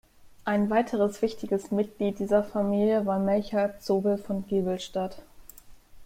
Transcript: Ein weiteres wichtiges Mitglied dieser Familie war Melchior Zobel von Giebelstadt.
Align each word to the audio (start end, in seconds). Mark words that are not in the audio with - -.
Ein 0.45 0.71
weiteres 0.71 1.21
wichtiges 1.21 1.69
Mitglied 1.69 2.17
dieser 2.17 2.43
Familie 2.43 3.05
war 3.05 3.19
Melchior 3.19 3.75
Zobel 3.81 4.17
von 4.17 4.47
Giebelstadt. 4.47 5.21